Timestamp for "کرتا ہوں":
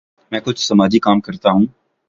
1.19-1.65